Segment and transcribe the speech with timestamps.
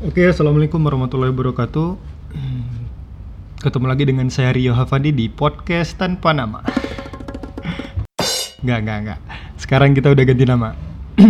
[0.00, 1.92] Oke, assalamualaikum warahmatullahi wabarakatuh.
[3.68, 6.64] Ketemu lagi dengan saya Rio Hafandi di podcast tanpa nama.
[8.64, 9.20] Enggak, enggak, enggak.
[9.60, 10.72] Sekarang kita udah ganti nama.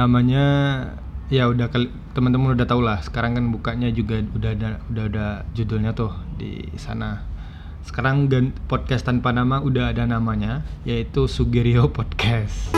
[0.00, 0.44] Namanya
[1.28, 1.68] ya udah
[2.16, 3.04] teman-teman udah tau lah.
[3.04, 7.20] Sekarang kan bukanya juga udah ada udah ada judulnya tuh di sana.
[7.84, 8.32] Sekarang
[8.64, 12.72] podcast tanpa nama udah ada namanya yaitu Sugirio Podcast.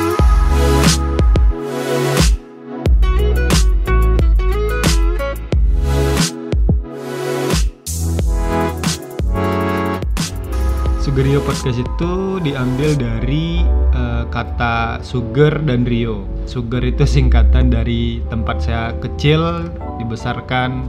[11.19, 16.23] Sugerio Podcast itu diambil dari eh, kata sugar dan Rio.
[16.47, 19.67] Sugar itu singkatan dari tempat saya kecil,
[19.99, 20.87] dibesarkan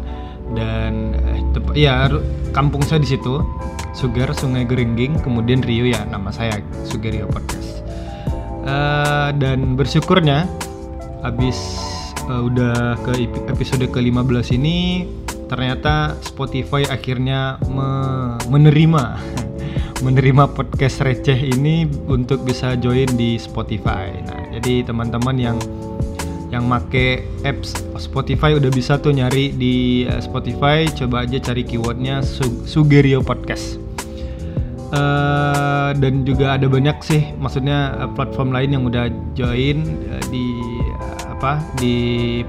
[0.54, 1.42] dan eh,
[1.74, 2.14] ya
[2.54, 3.42] kampung saya di situ.
[3.98, 7.82] Sugar Sungai Geringging, kemudian Rio ya nama saya Sugerio Podcast.
[8.70, 10.46] Eh, dan bersyukurnya
[11.26, 11.58] habis
[12.30, 15.10] eh, udah ke ep- episode ke-15 ini
[15.50, 19.18] ternyata Spotify akhirnya me- menerima
[20.00, 24.12] menerima podcast receh ini untuk bisa join di Spotify.
[24.24, 25.58] Nah, jadi teman-teman yang
[26.50, 32.26] yang make apps Spotify udah bisa tuh nyari di eh, Spotify, coba aja cari keywordnya
[32.26, 33.78] Su- Sugerio Podcast.
[34.90, 40.46] Eh, dan juga ada banyak sih, maksudnya eh, platform lain yang udah join eh, di
[40.90, 41.96] eh, apa di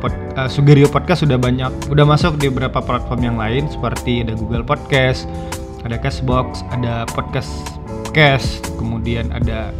[0.01, 4.33] pod, eh, Sugerio Podcast sudah banyak, udah masuk di beberapa platform yang lain seperti ada
[4.33, 5.29] Google Podcast,
[5.85, 7.51] ada Cashbox, ada Podcast
[8.13, 9.73] Cash, kemudian ada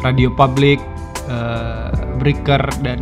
[0.00, 0.80] Radio Public,
[1.28, 3.00] eh, Breaker dan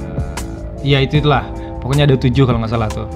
[0.00, 0.34] eh,
[0.82, 1.46] ya itu itulah.
[1.80, 3.08] Pokoknya ada tujuh kalau nggak salah tuh.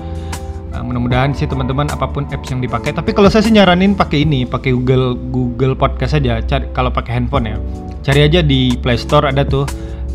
[0.75, 2.91] Nah, mudah-mudahan sih teman-teman apa pun apps yang dipakai.
[2.91, 6.43] Tapi kalau saya sih nyaranin pakai ini, pakai Google Google Podcast aja.
[6.43, 7.57] Cari kalau pakai handphone ya.
[8.03, 9.69] Cari aja di Play Store ada tuh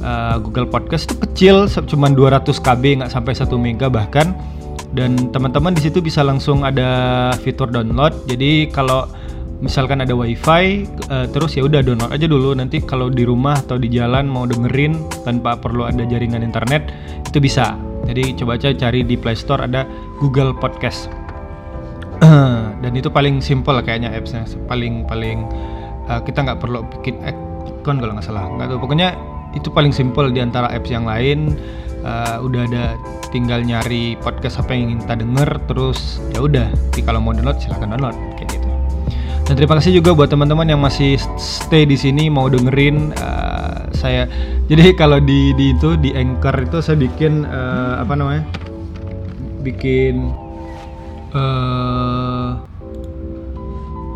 [0.03, 4.35] uh, Google Podcast itu kecil, cuman 200 KB nggak sampai 1 mega bahkan.
[4.89, 8.25] Dan teman-teman di situ bisa langsung ada fitur download.
[8.25, 9.05] Jadi kalau
[9.59, 12.55] misalkan ada wifi uh, terus ya udah download aja dulu.
[12.57, 14.97] Nanti kalau di rumah atau di jalan mau dengerin
[15.27, 16.89] tanpa perlu ada jaringan internet
[17.27, 17.75] itu bisa.
[18.07, 19.85] Jadi coba aja cari di Play Store ada
[20.17, 21.11] Google Podcast.
[22.81, 24.47] Dan itu paling simple kayaknya appsnya.
[24.65, 25.45] Paling paling
[26.09, 28.47] uh, kita nggak perlu bikin account kalau nggak salah.
[28.47, 28.79] Nggak tahu.
[28.89, 29.13] Pokoknya
[29.53, 31.57] itu paling simple di antara apps yang lain
[32.03, 32.85] uh, udah ada
[33.29, 37.57] tinggal nyari podcast apa yang ingin kita denger terus ya udah nanti kalau mau download
[37.61, 38.69] silahkan download kayak gitu
[39.49, 44.29] dan terima kasih juga buat teman-teman yang masih stay di sini mau dengerin uh, saya.
[44.69, 48.45] Jadi kalau di di itu di Anchor itu saya bikin uh, apa namanya?
[49.65, 50.29] Bikin
[51.33, 52.61] uh,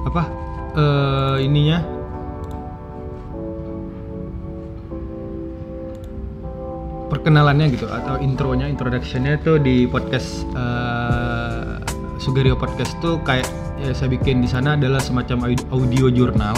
[0.05, 0.23] apa?
[0.77, 1.81] Uh, ininya
[7.23, 11.79] perkenalannya gitu atau intronya introductionnya itu di podcast uh,
[12.19, 13.47] Sugerio Podcast tuh kayak
[13.79, 16.51] ya saya bikin di sana adalah semacam au- audio jurnal.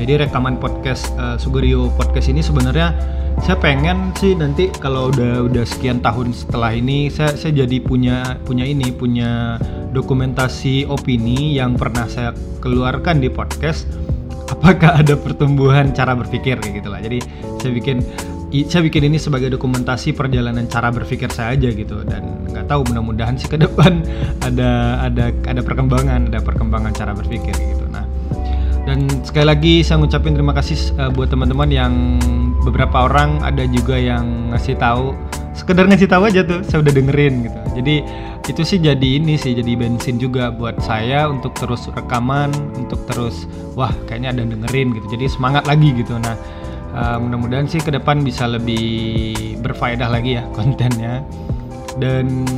[0.00, 2.96] Jadi rekaman podcast uh, Sugerio Podcast ini sebenarnya
[3.44, 8.40] saya pengen sih nanti kalau udah udah sekian tahun setelah ini saya saya jadi punya
[8.48, 9.60] punya ini punya
[9.92, 12.32] dokumentasi opini yang pernah saya
[12.64, 13.84] keluarkan di podcast
[14.48, 17.04] apakah ada pertumbuhan cara berpikir kayak gitulah.
[17.04, 17.20] Jadi
[17.60, 18.00] saya bikin
[18.64, 23.36] saya bikin ini sebagai dokumentasi perjalanan cara berpikir saya aja gitu dan nggak tahu mudah-mudahan
[23.36, 24.00] sih ke depan
[24.48, 27.84] ada ada ada perkembangan ada perkembangan cara berpikir gitu.
[27.92, 28.08] Nah
[28.86, 31.92] dan sekali lagi saya ngucapin terima kasih uh, buat teman-teman yang
[32.62, 35.12] beberapa orang ada juga yang ngasih tahu
[35.56, 37.58] sekedar ngasih tahu aja tuh saya udah dengerin gitu.
[37.82, 37.94] Jadi
[38.46, 43.50] itu sih jadi ini sih jadi bensin juga buat saya untuk terus rekaman untuk terus
[43.74, 45.18] wah kayaknya ada dengerin gitu.
[45.18, 46.14] Jadi semangat lagi gitu.
[46.20, 46.36] Nah
[46.96, 51.20] Uh, mudah-mudahan sih ke depan bisa lebih berfaedah lagi ya kontennya
[52.00, 52.48] dan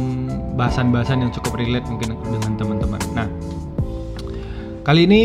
[0.54, 3.02] bahasan-bahasan yang cukup relate mungkin dengan teman-teman.
[3.18, 3.26] Nah,
[4.86, 5.22] kali ini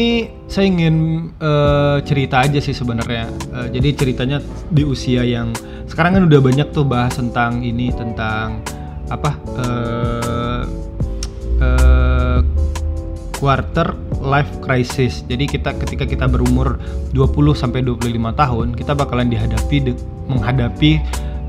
[0.49, 3.29] saya ingin uh, cerita aja sih sebenarnya.
[3.53, 4.37] Uh, jadi ceritanya
[4.69, 5.53] di usia yang
[5.85, 8.65] sekarang kan udah banyak tuh bahas tentang ini tentang
[9.13, 9.31] apa
[9.61, 10.63] uh,
[11.61, 12.39] uh,
[13.37, 13.93] quarter
[14.23, 15.21] life crisis.
[15.27, 16.79] Jadi kita ketika kita berumur
[17.11, 19.93] 20 sampai 25 tahun, kita bakalan dihadapi
[20.31, 21.03] menghadapi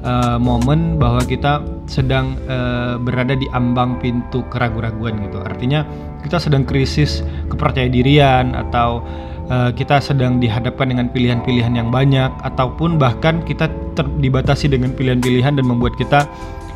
[0.05, 5.39] uh, momen bahwa kita sedang uh, berada di ambang pintu keraguan-raguan gitu.
[5.41, 5.87] Artinya
[6.21, 9.05] kita sedang krisis kepercayaan atau
[9.49, 15.57] uh, kita sedang dihadapkan dengan pilihan-pilihan yang banyak ataupun bahkan kita ter- dibatasi dengan pilihan-pilihan
[15.57, 16.29] dan membuat kita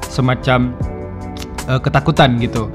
[0.08, 0.72] semacam
[1.68, 2.68] uh, ketakutan gitu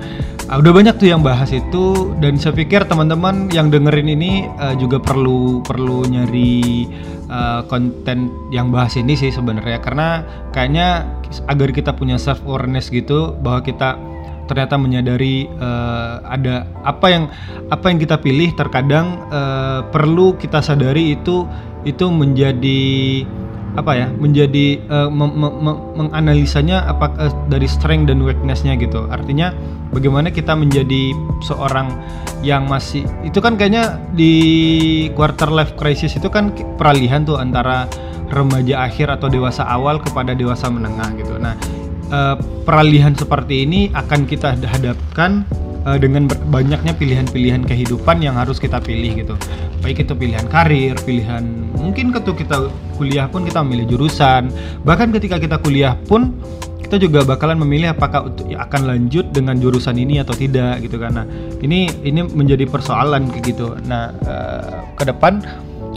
[0.54, 4.78] uh, udah banyak tuh yang bahas itu dan saya pikir teman-teman yang dengerin ini uh,
[4.78, 6.86] juga perlu perlu nyari
[7.28, 9.82] uh, konten yang bahas ini sih sebenarnya.
[9.82, 10.22] Karena
[10.54, 11.10] kayaknya
[11.50, 13.98] agar kita punya self awareness gitu bahwa kita
[14.46, 17.24] ternyata menyadari uh, ada apa yang
[17.72, 21.48] apa yang kita pilih terkadang uh, perlu kita sadari itu
[21.88, 23.24] itu menjadi
[23.74, 25.10] apa ya menjadi uh,
[25.98, 29.10] menganalisanya apa uh, dari strength dan weaknessnya gitu.
[29.10, 29.50] Artinya
[29.90, 31.90] bagaimana kita menjadi seorang
[32.46, 34.36] yang masih itu kan kayaknya di
[35.18, 37.90] quarter life crisis itu kan peralihan tuh antara
[38.30, 41.42] remaja akhir atau dewasa awal kepada dewasa menengah gitu.
[41.42, 41.58] Nah
[42.14, 42.36] uh,
[42.66, 45.50] peralihan seperti ini akan kita hadapkan
[45.86, 49.36] uh, dengan banyaknya pilihan-pilihan kehidupan yang harus kita pilih gitu.
[49.84, 51.44] Baik itu pilihan karir pilihan
[51.76, 52.58] mungkin ketika kita
[52.96, 54.48] kuliah pun kita memilih jurusan.
[54.88, 56.32] Bahkan ketika kita kuliah pun
[56.80, 61.28] kita juga bakalan memilih apakah akan lanjut dengan jurusan ini atau tidak gitu karena
[61.60, 63.76] ini ini menjadi persoalan gitu.
[63.84, 65.44] Nah uh, ke depan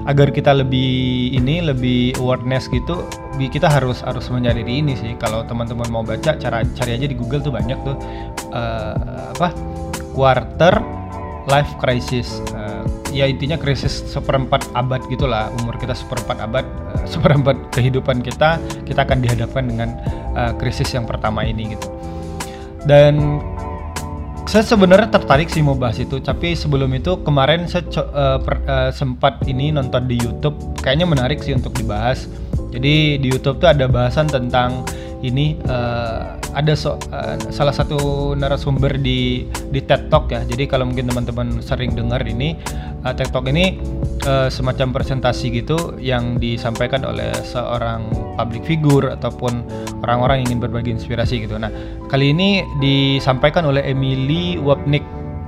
[0.07, 3.03] agar kita lebih ini lebih awareness gitu
[3.37, 5.13] kita harus harus menyadari ini sih.
[5.21, 7.97] Kalau teman-teman mau baca cara cari aja di Google tuh banyak tuh.
[8.57, 9.53] Uh, apa
[10.17, 10.81] quarter
[11.47, 12.41] life crisis.
[12.57, 18.57] Uh, ya intinya krisis seperempat abad gitulah umur kita seperempat abad uh, seperempat kehidupan kita
[18.89, 19.89] kita akan dihadapkan dengan
[20.33, 21.87] uh, krisis yang pertama ini gitu.
[22.89, 23.45] Dan
[24.47, 27.85] saya sebenarnya tertarik sih mau bahas itu tapi sebelum itu kemarin saya
[28.15, 32.31] uh, uh, sempat ini nonton di YouTube kayaknya menarik sih untuk dibahas.
[32.71, 34.87] Jadi di YouTube tuh ada bahasan tentang
[35.25, 40.41] ini uh, ada so, uh, salah satu narasumber di di TED Talk ya.
[40.41, 42.57] Jadi kalau mungkin teman-teman sering dengar ini
[43.05, 43.77] uh, TED Talk ini
[44.25, 48.09] uh, semacam presentasi gitu yang disampaikan oleh seorang
[48.41, 49.69] public figure ataupun
[50.01, 51.61] orang-orang ingin berbagi inspirasi gitu.
[51.61, 51.69] Nah,
[52.09, 55.05] kali ini disampaikan oleh Emily Wapnick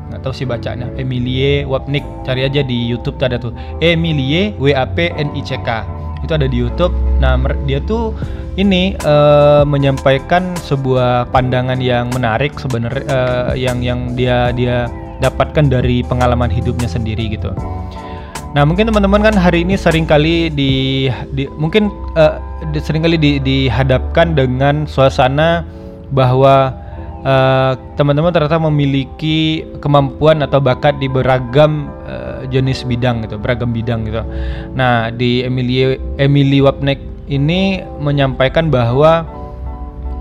[0.08, 3.52] atau si bacanya Emilie Wapnick cari aja di YouTube ada tuh.
[3.80, 5.84] Emilie W A P N I C K
[6.24, 6.94] itu ada di YouTube.
[7.22, 8.14] Nah dia tuh
[8.58, 14.90] ini uh, menyampaikan sebuah pandangan yang menarik sebenarnya uh, yang yang dia dia
[15.22, 17.54] dapatkan dari pengalaman hidupnya sendiri gitu.
[18.56, 21.06] Nah mungkin teman-teman kan hari ini sering kali di,
[21.36, 22.40] di mungkin uh,
[22.72, 25.62] di, sering kali di, dihadapkan dengan suasana
[26.10, 26.72] bahwa
[27.22, 31.92] uh, teman-teman ternyata memiliki kemampuan atau bakat di beragam
[32.46, 34.22] jenis bidang gitu, beragam bidang gitu.
[34.78, 39.26] Nah di Emily Emily Wapnek ini menyampaikan bahwa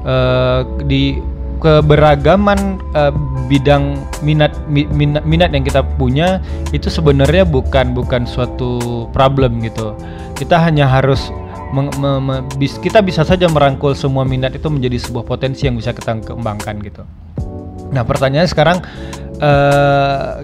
[0.04, 1.22] uh, di
[1.58, 3.10] keberagaman uh,
[3.50, 6.38] bidang minat, minat minat yang kita punya
[6.70, 9.98] itu sebenarnya bukan bukan suatu problem gitu.
[10.38, 11.34] Kita hanya harus
[11.74, 15.76] meng, me, me, bis, kita bisa saja merangkul semua minat itu menjadi sebuah potensi yang
[15.76, 17.04] bisa kita kembangkan gitu.
[17.90, 18.78] Nah, pertanyaannya sekarang
[19.42, 20.44] uh,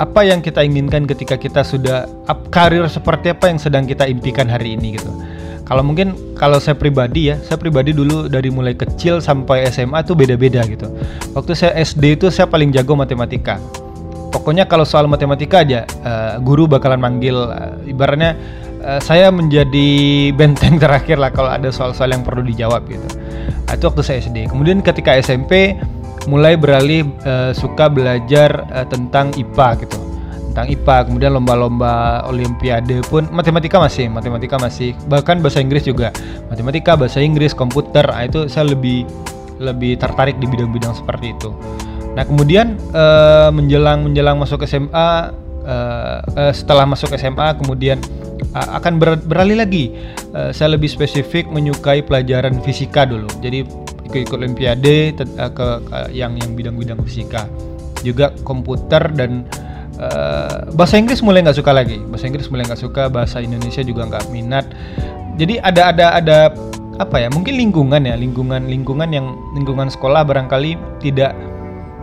[0.00, 4.48] apa yang kita inginkan ketika kita sudah up, karir seperti apa yang sedang kita impikan
[4.48, 5.12] hari ini gitu.
[5.68, 10.16] Kalau mungkin kalau saya pribadi ya saya pribadi dulu dari mulai kecil sampai SMA tuh
[10.16, 10.88] beda-beda gitu.
[11.36, 13.60] Waktu saya SD itu saya paling jago matematika.
[14.32, 18.34] Pokoknya kalau soal matematika aja uh, guru bakalan manggil uh, ibaratnya
[18.82, 19.90] uh, saya menjadi
[20.38, 23.06] benteng terakhir lah kalau ada soal-soal yang perlu dijawab gitu.
[23.68, 25.78] Nah, itu waktu saya SD kemudian ketika SMP
[26.28, 29.98] mulai beralih uh, suka belajar uh, tentang IPA gitu.
[30.50, 34.92] Tentang IPA kemudian lomba-lomba olimpiade pun matematika masih matematika masih.
[35.06, 36.10] Bahkan bahasa Inggris juga.
[36.50, 39.06] Matematika bahasa Inggris komputer nah, itu saya lebih
[39.62, 41.54] lebih tertarik di bidang-bidang seperti itu.
[42.18, 45.30] Nah kemudian uh, menjelang menjelang masuk SMA
[45.64, 46.18] uh,
[46.50, 48.02] setelah masuk SMA kemudian
[48.52, 49.94] uh, akan ber, beralih lagi.
[50.30, 53.26] Saya lebih spesifik menyukai pelajaran fisika dulu.
[53.42, 53.66] Jadi
[54.10, 57.46] ikut-ikut olimpiade uh, ke uh, yang yang bidang-bidang fisika.
[58.02, 59.46] Juga komputer dan
[60.02, 62.02] uh, bahasa Inggris mulai nggak suka lagi.
[62.10, 64.66] Bahasa Inggris mulai nggak suka bahasa Indonesia juga nggak minat.
[65.38, 66.38] Jadi ada ada ada
[67.00, 71.32] apa ya mungkin lingkungan ya lingkungan lingkungan yang lingkungan sekolah barangkali tidak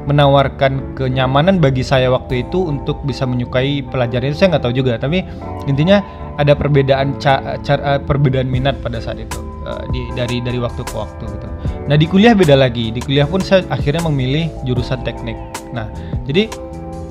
[0.09, 4.39] menawarkan kenyamanan bagi saya waktu itu untuk bisa menyukai pelajaran itu.
[4.39, 5.21] Saya nggak tahu juga tapi
[5.67, 6.01] intinya
[6.39, 10.95] ada perbedaan ca, cara perbedaan minat pada saat itu uh, di, dari dari waktu ke
[10.95, 11.47] waktu gitu.
[11.91, 15.35] Nah di kuliah beda lagi di kuliah pun saya akhirnya memilih jurusan teknik.
[15.75, 15.91] Nah
[16.23, 16.47] jadi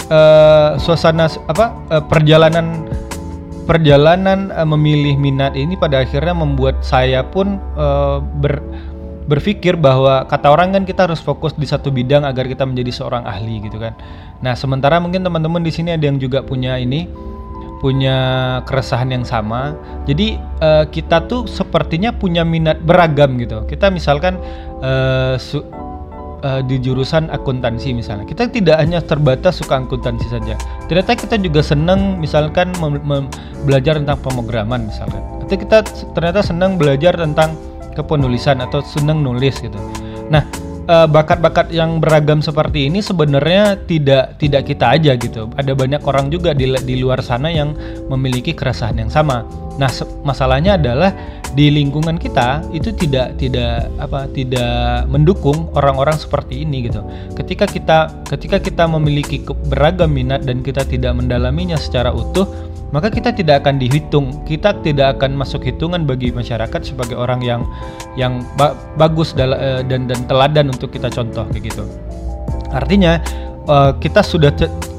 [0.08, 2.88] uh, suasana apa uh, perjalanan
[3.68, 8.64] perjalanan uh, memilih minat ini pada akhirnya membuat saya pun uh, ber
[9.26, 13.26] berpikir bahwa kata orang kan kita harus fokus di satu bidang agar kita menjadi seorang
[13.26, 13.90] ahli gitu kan.
[14.38, 17.10] Nah, sementara mungkin teman-teman di sini ada yang juga punya ini
[17.80, 18.16] punya
[18.64, 19.76] keresahan yang sama.
[20.08, 23.64] Jadi uh, kita tuh sepertinya punya minat beragam gitu.
[23.68, 24.40] Kita misalkan
[24.80, 25.36] uh,
[26.42, 28.24] uh, di jurusan akuntansi misalnya.
[28.24, 30.54] Kita tidak hanya terbatas suka akuntansi saja.
[30.88, 32.72] Ternyata kita juga senang misalkan
[33.66, 35.20] belajar tentang pemrograman misalkan.
[35.42, 37.54] Atau kita ternyata senang belajar tentang
[37.96, 39.78] kepenulisan atau senang nulis gitu.
[40.28, 40.44] Nah,
[40.86, 45.50] uh, bakat-bakat yang beragam seperti ini sebenarnya tidak tidak kita aja gitu.
[45.58, 47.74] Ada banyak orang juga di di luar sana yang
[48.10, 49.46] memiliki keresahan yang sama.
[49.76, 49.92] Nah,
[50.24, 51.12] masalahnya adalah
[51.52, 57.00] di lingkungan kita itu tidak tidak apa tidak mendukung orang-orang seperti ini gitu.
[57.32, 62.44] Ketika kita ketika kita memiliki beragam minat dan kita tidak mendalaminya secara utuh,
[62.94, 67.66] maka kita tidak akan dihitung, kita tidak akan masuk hitungan bagi masyarakat sebagai orang yang
[68.14, 71.82] yang ba bagus eh, dan dan teladan untuk kita contoh kayak gitu.
[72.70, 73.18] Artinya
[73.66, 74.54] uh, kita sudah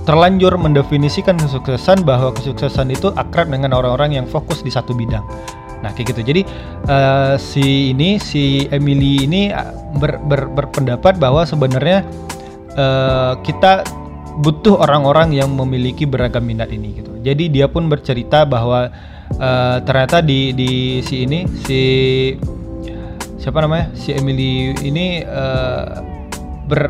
[0.08, 5.24] terlanjur mendefinisikan kesuksesan bahwa kesuksesan itu akrab dengan orang-orang yang fokus di satu bidang.
[5.84, 6.22] Nah kayak gitu.
[6.24, 6.42] Jadi
[6.88, 9.52] uh, si ini si Emily ini
[10.00, 12.08] ber, ber, berpendapat bahwa sebenarnya
[12.76, 13.84] uh, kita
[14.38, 17.12] butuh orang-orang yang memiliki beragam minat ini gitu.
[17.26, 18.94] Jadi dia pun bercerita bahwa
[19.42, 21.82] uh, ternyata di di si ini si
[23.42, 26.02] siapa namanya si Emily ini uh,
[26.70, 26.88] ber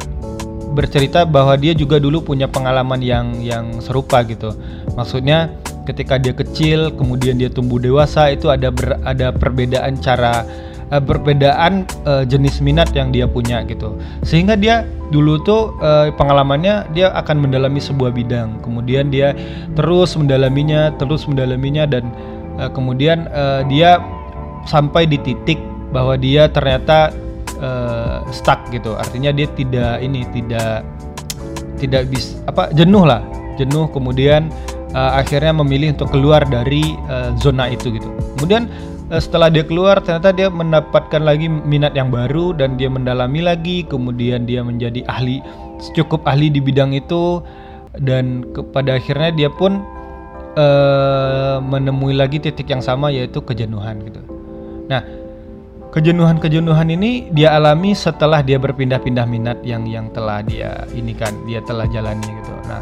[0.76, 4.54] bercerita bahwa dia juga dulu punya pengalaman yang yang serupa gitu.
[4.94, 5.50] Maksudnya
[5.88, 10.44] ketika dia kecil kemudian dia tumbuh dewasa itu ada ber, ada perbedaan cara
[10.92, 13.96] uh, perbedaan uh, jenis minat yang dia punya gitu.
[14.24, 18.60] Sehingga dia dulu tuh uh, pengalamannya dia akan mendalami sebuah bidang.
[18.64, 19.36] Kemudian dia
[19.76, 22.12] terus mendalaminya terus mendalaminya dan
[22.60, 24.00] uh, kemudian uh, dia
[24.68, 25.60] sampai di titik
[25.96, 27.16] bahwa dia ternyata
[27.64, 28.96] uh, stuck gitu.
[29.00, 30.84] Artinya dia tidak ini tidak
[31.80, 33.24] tidak bisa apa jenuh lah.
[33.58, 34.54] Jenuh kemudian
[34.94, 38.10] uh, akhirnya memilih untuk keluar dari uh, zona itu gitu.
[38.38, 38.70] Kemudian
[39.08, 44.44] setelah dia keluar ternyata dia mendapatkan lagi minat yang baru dan dia mendalami lagi kemudian
[44.44, 45.40] dia menjadi ahli
[45.96, 47.40] cukup ahli di bidang itu
[48.04, 49.80] dan kepada akhirnya dia pun
[50.58, 54.22] uh, menemui lagi titik yang sama yaitu kejenuhan gitu.
[54.90, 55.02] Nah,
[55.94, 61.62] kejenuhan-kejenuhan ini dia alami setelah dia berpindah-pindah minat yang yang telah dia ini kan dia
[61.66, 62.54] telah jalani gitu.
[62.68, 62.82] Nah,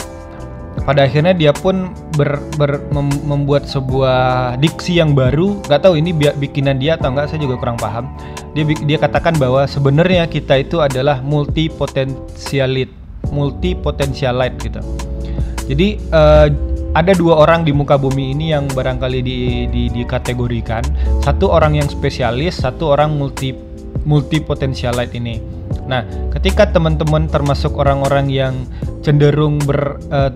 [0.84, 5.64] pada akhirnya dia pun ber, ber, mem, membuat sebuah diksi yang baru.
[5.66, 8.12] Gak tahu ini bikinan dia atau enggak saya juga kurang paham.
[8.52, 12.92] Dia dia katakan bahwa sebenarnya kita itu adalah multi potentialit
[13.34, 14.82] multi potentialite gitu.
[15.66, 16.48] Jadi uh,
[16.96, 20.86] ada dua orang di muka bumi ini yang barangkali di, di, dikategorikan.
[21.20, 23.52] Satu orang yang spesialis satu orang multi
[24.06, 25.42] multi potentialite ini
[25.86, 26.02] nah
[26.34, 28.54] ketika teman-teman termasuk orang-orang yang
[29.06, 30.34] cenderung ber uh,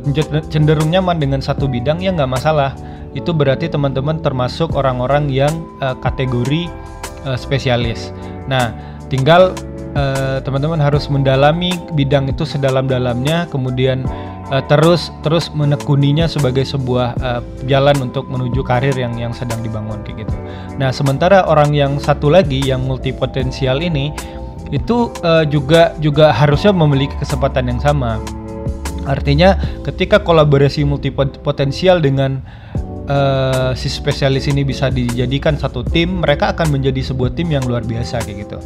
[0.53, 2.77] cenderung nyaman dengan satu bidang ya nggak masalah
[3.18, 5.51] itu berarti teman-teman termasuk orang-orang yang
[5.82, 6.70] uh, kategori
[7.25, 8.13] uh, spesialis
[8.46, 8.74] nah
[9.10, 9.58] tinggal
[10.46, 14.06] teman-teman uh, harus mendalami bidang itu sedalam-dalamnya kemudian
[14.50, 20.01] uh, terus terus menekuninya sebagai sebuah uh, jalan untuk menuju karir yang yang sedang dibangun
[20.03, 20.36] kayak gitu.
[20.82, 24.12] Nah, sementara orang yang satu lagi yang multipotensial ini
[24.69, 28.21] itu uh, juga juga harusnya memiliki kesempatan yang sama.
[29.09, 32.45] Artinya ketika kolaborasi multipotensial dengan
[33.09, 37.81] uh, si spesialis ini bisa dijadikan satu tim, mereka akan menjadi sebuah tim yang luar
[37.81, 38.59] biasa kayak gitu.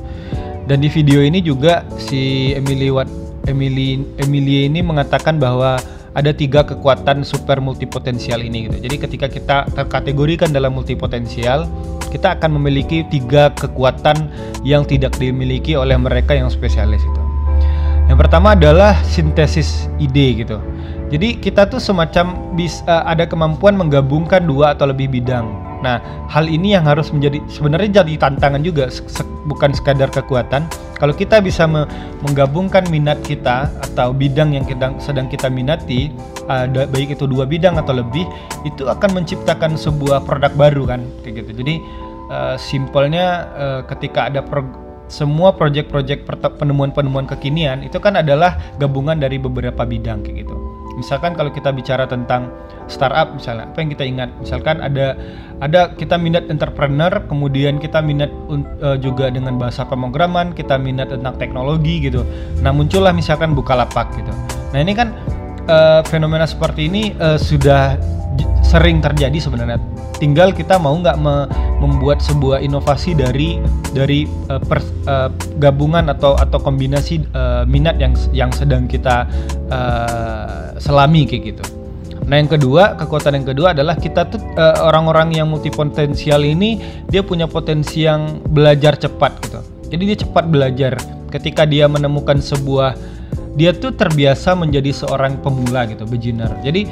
[0.67, 3.07] Dan di video ini juga si Emily Watt
[3.47, 5.79] Emily Emily ini mengatakan bahwa
[6.13, 8.77] ada tiga kekuatan super multipotensial ini gitu.
[8.85, 11.65] Jadi ketika kita terkategorikan dalam multipotensial,
[12.13, 14.29] kita akan memiliki tiga kekuatan
[14.61, 17.21] yang tidak dimiliki oleh mereka yang spesialis itu.
[18.05, 20.61] Yang pertama adalah sintesis ide gitu.
[21.09, 25.45] Jadi kita tuh semacam bisa uh, ada kemampuan menggabungkan dua atau lebih bidang.
[25.81, 30.69] Nah, hal ini yang harus menjadi sebenarnya jadi tantangan juga se bukan sekadar kekuatan.
[31.03, 31.83] Kalau kita bisa me
[32.23, 36.07] menggabungkan minat kita atau bidang yang kita sedang kita minati,
[36.47, 38.23] uh, baik itu dua bidang atau lebih,
[38.63, 41.59] itu akan menciptakan sebuah produk baru kan, kayak gitu.
[41.59, 41.75] Jadi
[42.31, 44.47] uh, simpelnya uh, ketika ada
[45.11, 46.23] semua proyek-proyek
[46.55, 50.55] penemuan-penemuan kekinian itu kan adalah gabungan dari beberapa bidang kayak gitu.
[50.93, 52.53] Misalkan kalau kita bicara tentang
[52.85, 54.29] startup misalnya, apa yang kita ingat?
[54.37, 55.17] Misalkan ada
[55.63, 58.29] ada kita minat entrepreneur, kemudian kita minat
[58.83, 62.21] uh, juga dengan bahasa pemrograman, kita minat tentang teknologi gitu.
[62.61, 64.33] Nah, muncullah misalkan Bukalapak gitu.
[64.73, 65.15] Nah, ini kan
[65.69, 67.97] uh, fenomena seperti ini uh, sudah
[68.63, 69.77] sering terjadi sebenarnya
[70.17, 71.45] tinggal kita mau nggak me
[71.83, 73.59] membuat sebuah inovasi dari
[73.91, 75.27] dari uh, per, uh,
[75.59, 79.27] gabungan atau atau kombinasi uh, minat yang yang sedang kita
[79.67, 81.63] uh, selami kayak gitu.
[82.23, 84.39] Nah yang kedua kekuatan yang kedua adalah kita tuh
[84.79, 86.79] orang-orang yang multipotensial ini
[87.11, 89.59] dia punya potensi yang belajar cepat gitu.
[89.91, 90.95] Jadi dia cepat belajar
[91.35, 92.95] ketika dia menemukan sebuah
[93.53, 96.89] dia tuh terbiasa menjadi seorang pemula gitu beginner jadi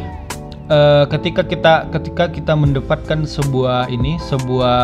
[0.72, 4.80] uh, ketika kita ketika kita mendapatkan sebuah ini sebuah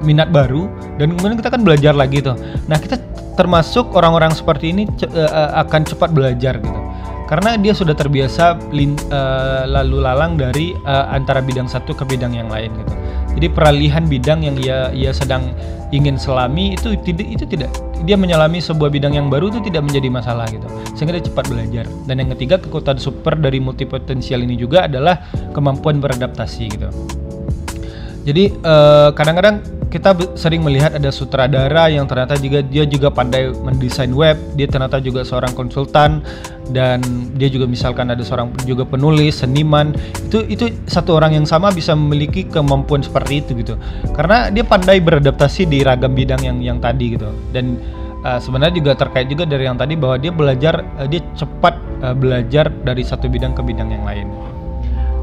[0.00, 0.66] minat baru
[0.96, 2.34] dan kemudian kita kan belajar lagi tuh.
[2.66, 2.96] Nah kita
[3.36, 6.80] termasuk orang-orang seperti ini uh, akan cepat belajar gitu.
[7.26, 12.48] Karena dia sudah terbiasa uh, lalu lalang dari uh, antara bidang satu ke bidang yang
[12.48, 12.94] lain gitu
[13.36, 15.52] jadi peralihan bidang yang ia ia sedang
[15.92, 17.70] ingin selami itu tidak itu tidak
[18.04, 20.68] dia menyelami sebuah bidang yang baru itu tidak menjadi masalah gitu.
[20.94, 21.84] Sehingga dia cepat belajar.
[22.06, 25.26] Dan yang ketiga kekuatan super dari multipotensial ini juga adalah
[25.56, 26.88] kemampuan beradaptasi gitu.
[28.26, 33.54] Jadi eh, kadang-kadang uh, kita sering melihat ada sutradara yang ternyata juga dia juga pandai
[33.54, 36.20] mendesain web, dia ternyata juga seorang konsultan
[36.74, 36.98] dan
[37.38, 39.94] dia juga misalkan ada seorang juga penulis, seniman.
[40.26, 43.74] Itu itu satu orang yang sama bisa memiliki kemampuan seperti itu gitu.
[44.12, 47.30] Karena dia pandai beradaptasi di ragam bidang yang yang tadi gitu.
[47.54, 47.78] Dan
[48.26, 52.14] uh, sebenarnya juga terkait juga dari yang tadi bahwa dia belajar uh, dia cepat uh,
[52.16, 54.26] belajar dari satu bidang ke bidang yang lain.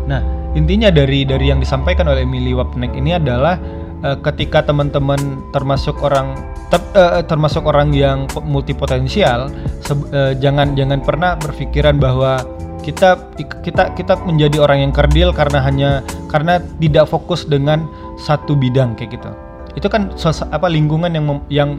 [0.07, 0.23] Nah,
[0.55, 3.59] intinya dari dari yang disampaikan oleh Emily Wapnek ini adalah
[4.03, 6.35] uh, ketika teman-teman termasuk orang
[6.69, 12.43] ter, uh, termasuk orang yang multipotensial uh, jangan jangan pernah berpikiran bahwa
[12.83, 13.15] kita
[13.63, 15.91] kita kita menjadi orang yang kerdil karena hanya
[16.27, 17.87] karena tidak fokus dengan
[18.19, 19.31] satu bidang kayak gitu
[19.73, 20.13] itu kan
[20.53, 21.69] apa lingkungan yang yang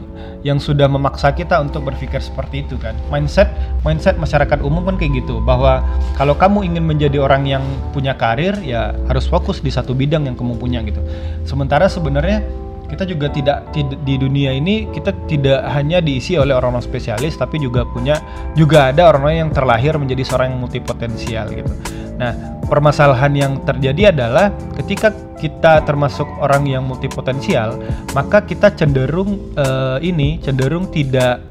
[0.43, 2.95] yang sudah memaksa kita untuk berpikir seperti itu kan.
[3.07, 3.47] Mindset
[3.87, 5.79] mindset masyarakat umum kan kayak gitu bahwa
[6.19, 7.63] kalau kamu ingin menjadi orang yang
[7.95, 10.99] punya karir ya harus fokus di satu bidang yang kamu punya gitu.
[11.47, 12.43] Sementara sebenarnya
[12.85, 17.57] kita juga tidak, tidak di dunia ini kita tidak hanya diisi oleh orang-orang spesialis tapi
[17.57, 18.21] juga punya
[18.53, 21.73] juga ada orang-orang yang terlahir menjadi seorang yang multipotensial gitu
[22.15, 27.75] Nah, permasalahan yang terjadi adalah ketika kita termasuk orang yang multipotensial,
[28.15, 31.43] maka kita cenderung uh, ini cenderung tidak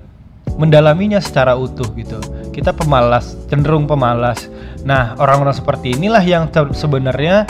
[0.57, 2.19] mendalaminya secara utuh gitu.
[2.55, 4.47] Kita pemalas, cenderung pemalas.
[4.87, 7.45] Nah, orang-orang seperti inilah yang sebenarnya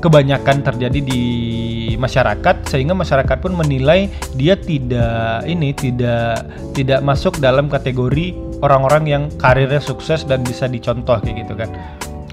[0.00, 1.22] kebanyakan terjadi di
[2.00, 8.32] masyarakat sehingga masyarakat pun menilai dia tidak ini tidak tidak masuk dalam kategori
[8.64, 11.68] orang-orang yang karirnya sukses dan bisa dicontoh kayak gitu kan.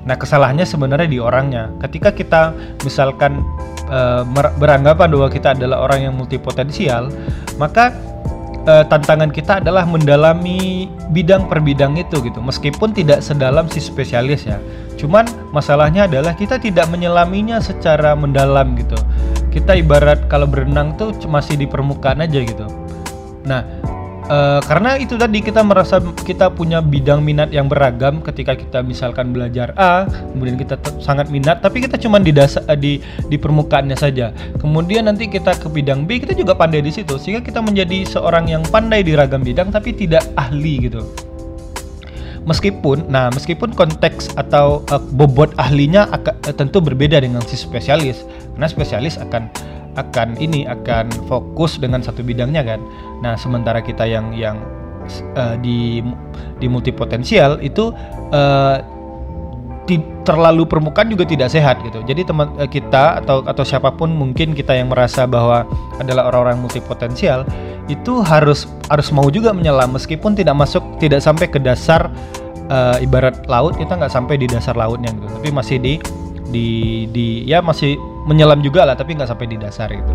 [0.07, 1.67] Nah, kesalahannya sebenarnya di orangnya.
[1.83, 2.55] Ketika kita
[2.87, 3.43] misalkan
[3.91, 4.23] uh,
[4.55, 7.11] beranggapan bahwa kita adalah orang yang multipotensial,
[7.59, 7.91] maka
[8.63, 12.39] uh, tantangan kita adalah mendalami bidang per bidang itu gitu.
[12.39, 14.63] Meskipun tidak sedalam si spesialis ya.
[14.95, 18.95] Cuman masalahnya adalah kita tidak menyelaminya secara mendalam gitu.
[19.51, 22.63] Kita ibarat kalau berenang tuh masih di permukaan aja gitu.
[23.43, 23.63] Nah,
[24.27, 29.31] Uh, karena itu tadi kita merasa kita punya bidang minat yang beragam ketika kita misalkan
[29.31, 32.99] belajar A, kemudian kita sangat minat, tapi kita cuma di dasar uh, di
[33.31, 34.35] di permukaannya saja.
[34.59, 38.51] Kemudian nanti kita ke bidang B, kita juga pandai di situ, sehingga kita menjadi seorang
[38.51, 41.07] yang pandai di ragam bidang tapi tidak ahli gitu.
[42.43, 48.27] Meskipun, nah meskipun konteks atau uh, bobot ahlinya akan, uh, tentu berbeda dengan si spesialis,
[48.59, 49.47] karena spesialis akan
[49.97, 52.79] akan ini akan fokus dengan satu bidangnya kan.
[53.25, 54.61] Nah, sementara kita yang yang
[55.35, 56.05] uh, di
[56.61, 57.91] di multipotensial itu
[58.31, 58.77] uh,
[60.27, 62.03] terlalu permukaan juga tidak sehat gitu.
[62.03, 65.63] Jadi teman uh, kita atau atau siapa pun mungkin kita yang merasa bahwa
[65.97, 67.47] adalah orang-orang multipotensial
[67.87, 72.11] itu harus harus mau juga menyelam meskipun tidak masuk tidak sampai ke dasar
[72.67, 75.27] uh, ibarat laut kita nggak sampai di dasar lautnya gitu.
[75.39, 75.93] Tapi masih di
[76.49, 80.13] di di ya masih menyelam juga lah tapi nggak sampai di dasar itu.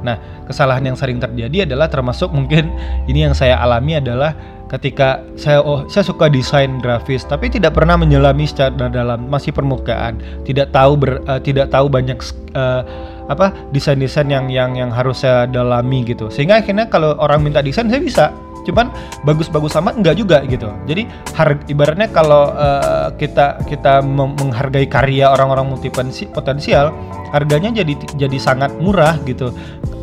[0.00, 0.16] Nah
[0.48, 2.72] kesalahan yang sering terjadi adalah termasuk mungkin
[3.06, 4.32] ini yang saya alami adalah
[4.70, 10.22] ketika saya oh saya suka desain grafis tapi tidak pernah menyelami secara dalam masih permukaan.
[10.46, 12.18] Tidak tahu ber, uh, tidak tahu banyak
[12.54, 12.82] uh,
[13.30, 16.30] apa desain-desain yang yang yang harus saya dalami gitu.
[16.30, 18.26] Sehingga akhirnya kalau orang minta desain saya bisa
[18.66, 18.92] cuman
[19.24, 20.68] bagus-bagus sama enggak juga gitu.
[20.84, 26.92] Jadi harga ibaratnya kalau uh, kita kita menghargai karya orang-orang multipotensial
[27.30, 29.54] harganya jadi jadi sangat murah gitu.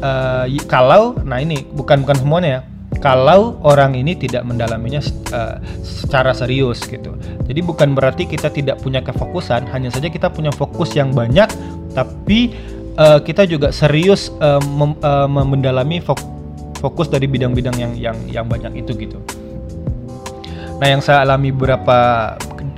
[0.02, 2.62] Uh, kalau nah ini bukan bukan semuanya ya.
[2.98, 7.13] Kalau orang ini tidak mendalaminya uh, secara serius gitu.
[7.46, 11.46] Jadi bukan berarti kita tidak punya kefokusan, hanya saja kita punya fokus yang banyak,
[11.93, 12.58] tapi
[12.98, 14.58] kita juga serius uh,
[15.30, 16.26] mendalami fokus
[16.80, 19.18] fokus dari bidang-bidang yang yang yang banyak itu gitu.
[20.78, 22.34] Nah, yang saya alami beberapa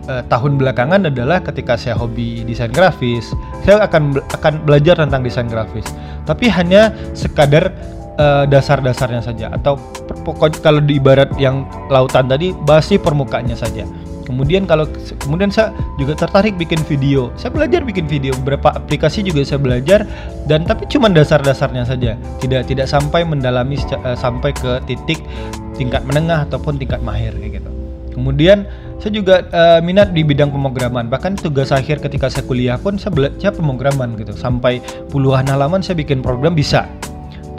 [0.08, 3.28] uh, tahun belakangan adalah ketika saya hobi desain grafis,
[3.68, 5.84] saya akan akan belajar tentang desain grafis.
[6.24, 7.76] Tapi hanya sekadar
[8.16, 9.76] uh, dasar-dasarnya saja atau
[10.24, 13.84] pokok kalau di ibarat yang lautan tadi basi permukaannya saja.
[14.30, 14.86] Kemudian kalau
[15.26, 17.34] kemudian saya juga tertarik bikin video.
[17.34, 20.06] Saya belajar bikin video beberapa aplikasi juga saya belajar
[20.46, 22.14] dan tapi cuma dasar-dasarnya saja.
[22.38, 25.26] Tidak tidak sampai mendalami uh, sampai ke titik
[25.74, 27.70] tingkat menengah ataupun tingkat mahir kayak gitu.
[28.14, 31.08] Kemudian saya juga uh, minat di bidang pemrograman.
[31.08, 34.36] Bahkan tugas akhir ketika saya kuliah pun saya belajar pemrograman gitu.
[34.36, 36.86] Sampai puluhan halaman saya bikin program bisa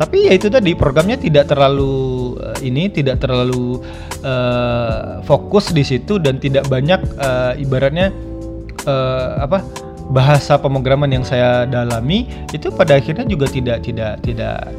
[0.01, 3.85] tapi ya itu tadi programnya tidak terlalu uh, ini tidak terlalu
[4.25, 8.09] uh, fokus di situ dan tidak banyak uh, ibaratnya
[8.89, 9.61] uh, apa
[10.09, 14.73] bahasa pemrograman yang saya dalami itu pada akhirnya juga tidak tidak tidak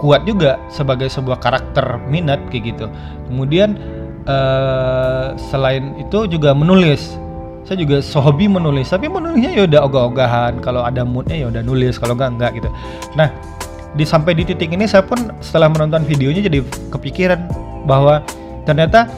[0.00, 2.86] kuat juga sebagai sebuah karakter minat kayak gitu.
[3.28, 3.76] Kemudian
[4.24, 7.16] uh, selain itu juga menulis.
[7.66, 10.64] Saya juga hobi menulis tapi menulisnya ya udah ogah-ogahan.
[10.64, 12.70] Kalau ada moodnya ya udah nulis kalau enggak enggak gitu.
[13.18, 13.28] Nah
[13.96, 16.60] di sampai di titik ini saya pun setelah menonton videonya jadi
[16.92, 17.48] kepikiran
[17.88, 18.20] bahwa
[18.68, 19.08] ternyata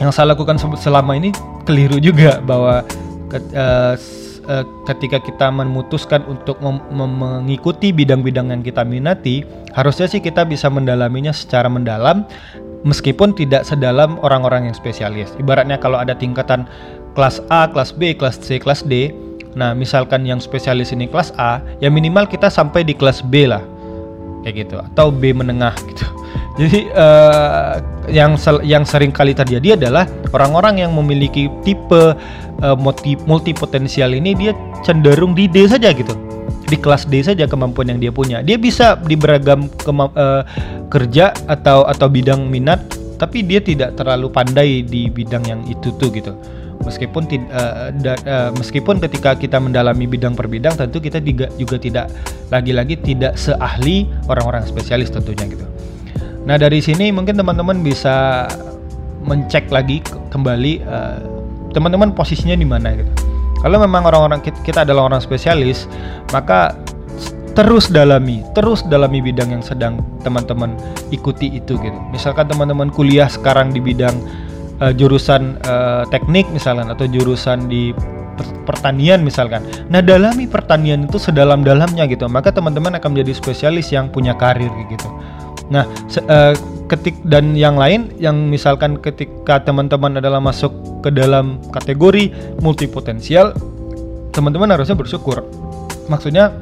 [0.00, 1.34] yang saya lakukan selama ini
[1.68, 2.86] keliru juga bahwa
[3.34, 3.94] uh,
[4.88, 6.58] ketika kita memutuskan untuk
[6.90, 12.26] mengikuti bidang-bidang yang kita minati, harusnya sih kita bisa mendalaminya secara mendalam
[12.82, 15.30] meskipun tidak sedalam orang-orang yang spesialis.
[15.38, 16.66] Ibaratnya kalau ada tingkatan
[17.14, 19.14] kelas A, kelas B, kelas C, kelas D,
[19.54, 23.62] nah misalkan yang spesialis ini kelas A, ya minimal kita sampai di kelas B lah,
[24.42, 26.06] kayak gitu, atau B menengah gitu.
[26.60, 32.14] Jadi uh, yang yang sering kali terjadi adalah orang-orang yang memiliki tipe
[32.60, 34.52] uh, multi multi potensial ini dia
[34.84, 36.12] cenderung di D saja gitu
[36.70, 38.38] di kelas D saja kemampuan yang dia punya.
[38.46, 40.46] Dia bisa di beragam uh,
[40.86, 42.78] kerja atau atau bidang minat,
[43.20, 46.32] tapi dia tidak terlalu pandai di bidang yang itu tuh gitu.
[46.80, 51.76] Meskipun uh, da, uh, meskipun ketika kita mendalami bidang per bidang, tentu kita juga, juga
[51.76, 52.08] tidak
[52.48, 55.68] lagi-lagi tidak seahli orang-orang spesialis tentunya gitu.
[56.48, 58.48] Nah dari sini mungkin teman-teman bisa
[59.20, 60.00] mencek lagi
[60.32, 60.80] kembali
[61.76, 63.12] teman-teman uh, posisinya di mana gitu
[63.60, 65.84] kalau memang orang-orang kita adalah orang spesialis,
[66.32, 66.72] maka
[67.60, 70.80] terus dalami, terus dalami bidang yang sedang teman-teman
[71.12, 71.98] ikuti itu gitu.
[72.08, 74.16] Misalkan teman-teman kuliah sekarang di bidang
[74.80, 77.92] uh, jurusan uh, teknik misalkan atau jurusan di
[78.64, 79.60] pertanian misalkan.
[79.92, 82.24] Nah, dalami pertanian itu sedalam-dalamnya gitu.
[82.32, 85.08] Maka teman-teman akan menjadi spesialis yang punya karir gitu.
[85.68, 85.84] Nah,
[86.32, 86.56] uh,
[86.88, 90.72] ketik dan yang lain yang misalkan ketika teman-teman adalah masuk
[91.04, 93.52] ke dalam kategori multipotensial,
[94.32, 95.44] teman-teman harusnya bersyukur.
[96.08, 96.56] Maksudnya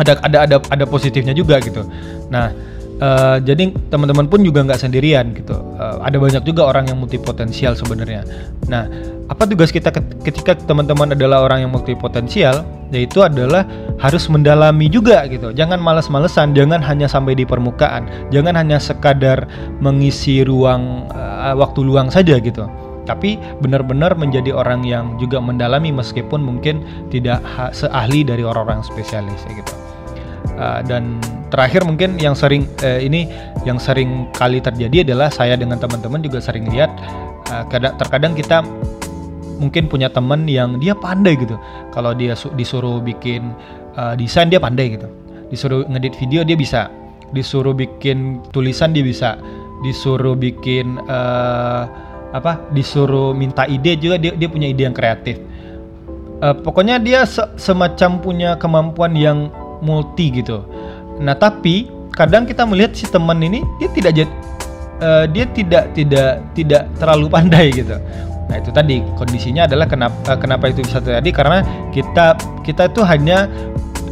[0.00, 1.84] ada ada ada ada positifnya juga gitu.
[2.32, 5.56] Nah, Uh, jadi teman-teman pun juga nggak sendirian gitu.
[5.56, 8.28] Uh, ada banyak juga orang yang multipotensial sebenarnya.
[8.68, 8.92] Nah,
[9.24, 9.88] apa tugas kita
[10.20, 12.60] ketika teman-teman adalah orang yang multipotensial?
[12.92, 13.64] Yaitu adalah
[14.04, 15.48] harus mendalami juga gitu.
[15.48, 19.48] Jangan males-malesan, jangan hanya sampai di permukaan, jangan hanya sekadar
[19.80, 22.68] mengisi ruang uh, waktu luang saja gitu.
[23.08, 27.40] Tapi benar-benar menjadi orang yang juga mendalami meskipun mungkin tidak
[27.72, 29.72] seahli dari orang-orang spesialis gitu.
[30.60, 31.16] Uh, dan
[31.48, 33.24] terakhir mungkin yang sering uh, ini
[33.64, 36.92] yang sering kali terjadi adalah saya dengan teman-teman juga sering lihat
[37.48, 37.64] uh,
[37.96, 38.60] terkadang kita
[39.56, 41.56] mungkin punya teman yang dia pandai gitu.
[41.96, 43.56] Kalau dia disuruh bikin
[43.96, 45.08] uh, desain dia pandai gitu.
[45.48, 46.92] Disuruh ngedit video dia bisa.
[47.32, 49.40] Disuruh bikin tulisan dia bisa.
[49.80, 51.88] Disuruh bikin uh,
[52.36, 55.40] apa disuruh minta ide juga dia dia punya ide yang kreatif.
[56.40, 60.64] Uh, pokoknya dia se semacam punya kemampuan yang multi gitu.
[61.20, 64.12] Nah tapi kadang kita melihat si teman ini dia tidak
[65.00, 67.96] uh, dia tidak tidak tidak terlalu pandai gitu.
[68.50, 71.58] Nah itu tadi kondisinya adalah kenapa uh, kenapa itu bisa terjadi karena
[71.94, 72.34] kita
[72.66, 73.46] kita itu hanya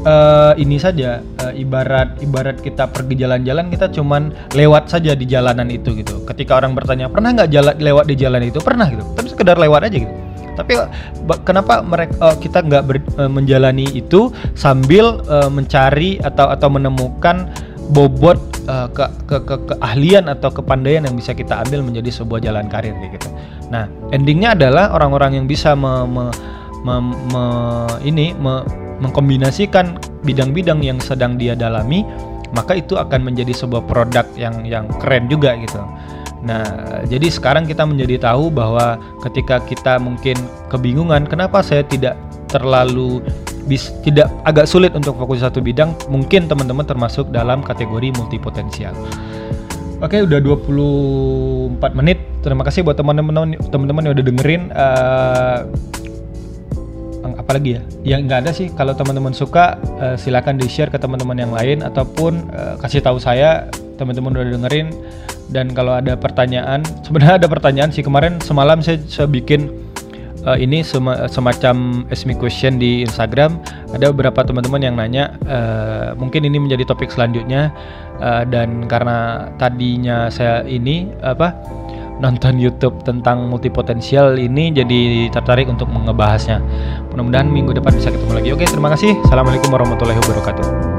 [0.07, 5.69] uh, ini saja uh, ibarat ibarat kita pergi jalan-jalan kita cuman lewat saja di jalanan
[5.73, 6.23] itu gitu.
[6.25, 9.91] Ketika orang bertanya pernah nggak jalan lewat di jalan itu pernah gitu, tapi sekedar lewat
[9.91, 10.28] aja gitu
[10.59, 10.75] tapi
[11.47, 12.83] kenapa mereka uh, kita nggak
[13.15, 17.47] uh, menjalani itu sambil uh, mencari atau atau menemukan
[17.89, 18.37] bobot
[18.69, 23.33] ke, ke, ke keahlian atau kepandaian yang bisa kita ambil menjadi sebuah jalan karir gitu.
[23.73, 26.29] Nah, endingnya adalah orang-orang yang bisa me, me,
[26.85, 26.95] me,
[27.33, 27.45] me,
[28.05, 28.61] ini me,
[29.01, 32.05] mengkombinasikan bidang-bidang yang sedang dia dalami,
[32.53, 35.81] maka itu akan menjadi sebuah produk yang yang keren juga gitu.
[36.39, 40.39] Nah, jadi sekarang kita menjadi tahu bahwa ketika kita mungkin
[40.71, 42.15] kebingungan kenapa saya tidak
[42.47, 43.21] terlalu
[43.69, 48.97] bis tidak agak sulit untuk fokus satu bidang, mungkin teman-teman termasuk dalam kategori multipotensial.
[49.99, 52.23] Oke, udah 24 menit.
[52.41, 55.67] Terima kasih buat teman-teman teman-teman yang udah dengerin uh,
[57.49, 61.39] apalagi ya yang nggak ada sih kalau teman-teman suka uh, silakan di share ke teman-teman
[61.39, 64.93] yang lain ataupun uh, kasih tahu saya teman-teman udah dengerin
[65.49, 69.73] dan kalau ada pertanyaan sebenarnya ada pertanyaan sih kemarin semalam saya, saya bikin
[70.45, 73.59] uh, ini sema semacam me question di Instagram
[73.93, 77.73] ada beberapa teman-teman yang nanya uh, mungkin ini menjadi topik selanjutnya
[78.21, 81.57] uh, dan karena tadinya saya ini apa
[82.19, 86.59] nonton YouTube tentang multipotensial ini jadi tertarik untuk mengebahasnya.
[87.15, 88.49] Mudah-mudahan minggu depan bisa ketemu lagi.
[88.51, 89.15] Oke, terima kasih.
[89.23, 90.98] Assalamualaikum warahmatullahi wabarakatuh.